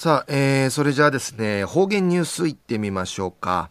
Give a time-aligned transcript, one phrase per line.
[0.00, 3.68] さあ、えー、それじゃあですね、方言ニュースいってみましょうか。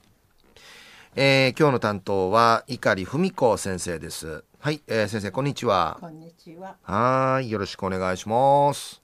[1.15, 4.43] えー、今日の担当は碇文子先生です。
[4.59, 5.97] はい、えー、先生こんにちは。
[6.01, 6.75] こんにちは。
[6.83, 9.01] はい、よろしくお願いします。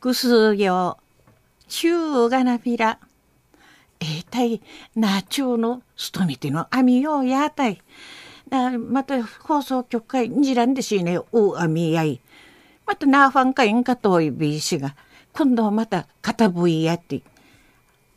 [0.00, 0.96] ぐすよ、
[1.68, 2.98] 中がなびら。
[4.00, 4.62] えー、たい、
[4.96, 7.82] なちゅうの、すとみてのあみよやたい。
[8.48, 12.22] な、また放送局会にじらんでしね、おあみやい。
[12.90, 14.96] またなファンかいんかといびしが、
[15.32, 17.22] 今度はまた片ぶいやって。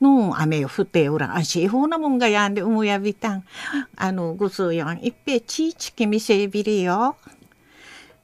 [0.02, 1.36] の雨を降っておらん。
[1.36, 3.44] あしほうなもんがやんで思やびたん。
[3.96, 7.18] あの、ぐすよん、いっぺちいちきみせびりよ。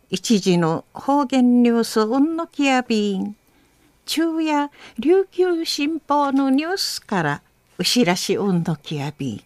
[0.09, 3.35] 一時の方言ニュースうんのきやびん。
[4.07, 7.41] 昼夜、琉球新報のニュースから、
[7.77, 9.43] うしらしうんのきやびん。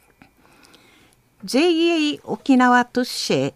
[1.44, 3.54] JA 沖縄都市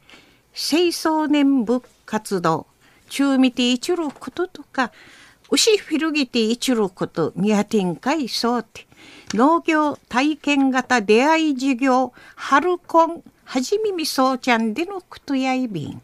[0.53, 2.67] 清掃年部活動
[3.07, 4.91] 中見て一ることとか
[5.49, 8.85] 牛フィルギティ一ることミヤティン会そうて
[9.33, 16.01] 農業体験型出会い事業春コンはじみみそうちゃんでのことやいびん。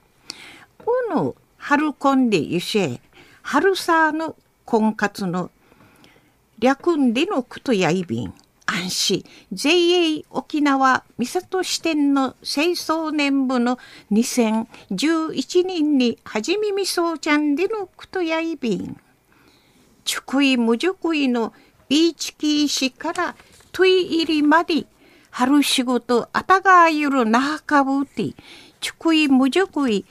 [0.77, 3.01] この春コンでゆせ
[3.41, 5.51] 春さの婚活の
[6.59, 8.33] 略んでのことやいびん。
[8.73, 13.77] 安市 JA 沖縄三郷支店の清掃年部の
[14.11, 18.97] 2011人にはじみみそうちゃんでのくとやいびん。
[20.03, 21.53] ちくいむじゅくいの
[21.87, 23.35] ビーチキー市から
[23.71, 24.85] トイ入りまで
[25.29, 28.33] 春仕事あたがゆるなかぶて
[28.81, 30.03] ちくいむじゅくい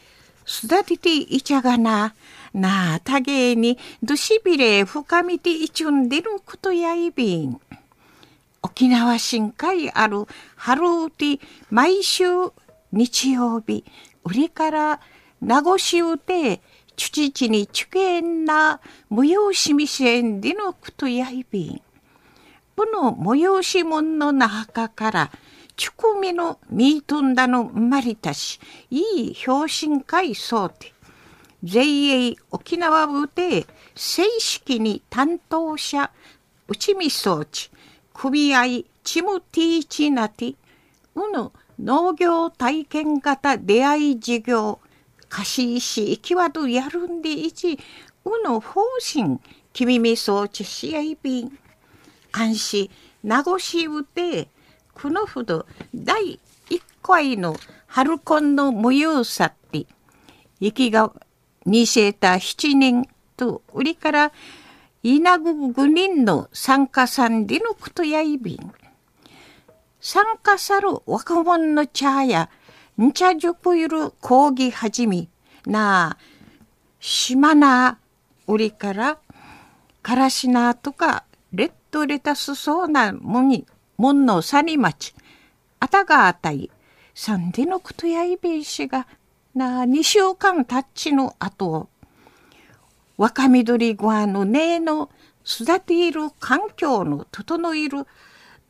[0.47, 2.15] 育てていちゃがな。
[2.55, 7.61] なあ、たげにどしびれ深みていちゅんでることやいびん。
[8.63, 12.25] 沖縄深海ある春うて毎週
[12.93, 13.85] 日曜日
[14.25, 15.01] 売りから
[15.41, 16.63] 名護市うて
[16.97, 21.83] 父地にちけんな催しみせんでのくとやいびん。
[22.77, 25.31] この催し物の中から
[25.77, 30.93] ちくみのみーとんだのまりたしいい表心会そうて
[31.63, 36.11] JA 沖縄部で正式に担当者
[36.69, 37.71] 内見装置
[38.15, 40.57] 組合チムティーチナティ
[41.15, 44.81] うぬ農業体験型出会い事業
[45.29, 47.79] 貸し石行きわどやるんでいち
[48.25, 49.41] うぬ方針
[49.73, 51.59] 君みそうちしあいびん。
[52.33, 52.91] 安心
[53.23, 54.49] 名護市うて
[54.95, 56.41] くのふど第
[56.71, 57.57] 一回の
[57.87, 59.87] 春コンの無用さって
[60.61, 61.13] 雪が
[61.67, 63.07] にせた七人
[63.37, 64.33] と売りから
[65.05, 68.73] 稲ぐぐ人の参加さんでのことやいびん。
[70.01, 72.49] 参加さる若者の茶や、
[73.01, 75.29] んちゃじゅくいる講義はじみ、
[75.67, 76.19] なあ、
[77.01, 77.99] 島なあ、
[78.47, 79.19] 売りから、
[80.03, 85.15] からしなとか、レッドレタスそうなもに、もんのさにまち、
[85.81, 86.71] あたがあたい、
[87.13, 89.09] さんでのことやいびんしが、
[89.55, 91.89] なあ、二週間たっちの後、
[93.17, 95.11] 若緑ごわの根の
[95.45, 98.07] 育ている環境の整える、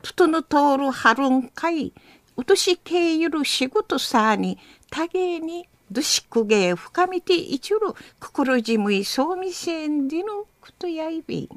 [0.01, 1.93] 整とる春んかい、
[2.35, 4.57] うとしけゆる仕事さに、
[4.89, 7.79] 多芸に、どしくげ深みていちる、
[8.19, 11.49] 心じむいそうみせんでのことやいび。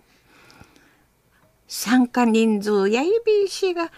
[1.66, 3.91] 参加人数やいびしが、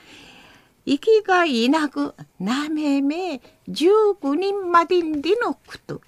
[0.87, 6.00] 息がいなく、なめめ、15人までんでのこと。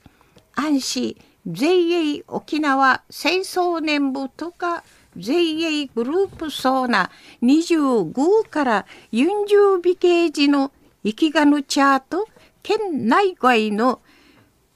[0.55, 4.85] 安心、JA 沖縄清掃年部とか
[5.17, 7.11] JA グループそうな
[7.43, 10.71] 25から40美形時の
[11.03, 12.29] 生きがぬチャート
[12.63, 14.01] 県内外の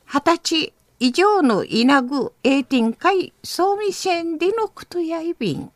[0.09, 5.71] 20歳以上の稲具エーティン会総味線でのことやいびん。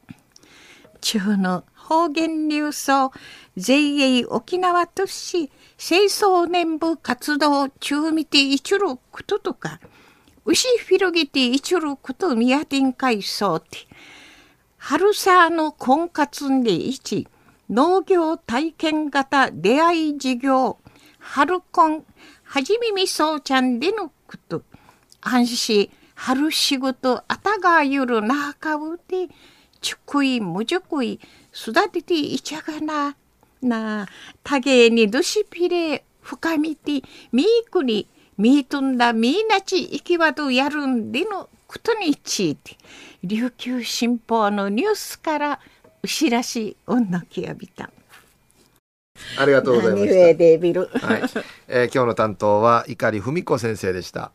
[1.00, 3.12] 中の方言ニュースを
[3.56, 9.80] JA 沖縄都市清掃年部活動中見ていちることとか
[10.48, 13.86] 牛広げていちること宮殿会そうて、
[14.78, 17.28] 春さの婚活んで一、
[17.68, 20.78] 農業体験型出会い事業、
[21.18, 22.02] 春婚、
[22.44, 24.62] はじめみそうちゃんでのこと、
[25.20, 29.28] 安心、春仕事あたがゆるなあかうて、
[29.82, 31.20] ちくいむじゅくい、
[31.52, 33.16] 育てていちゃがな、
[33.60, 34.08] な、
[34.42, 37.02] たげにどしぴれ、深みて、
[37.32, 38.08] みーくに、
[38.38, 42.76] ミートンダミーナチ行きわどやるんでのことについて
[43.24, 45.60] 琉球新報のニュースから
[46.02, 47.90] うしらし女きやびた
[49.36, 50.14] ありがとうございました。
[50.84, 51.22] はい、
[51.66, 54.30] えー、今日の担当は碇文子先生でした。